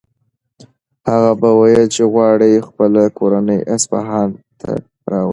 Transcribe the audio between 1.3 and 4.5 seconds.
به ویل چې غواړي خپله کورنۍ اصفهان